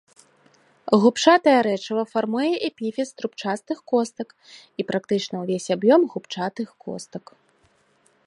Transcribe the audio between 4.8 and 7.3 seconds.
і практычна ўвесь аб'ём губчатых костак.